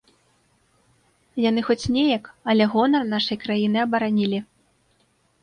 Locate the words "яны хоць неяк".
1.49-2.25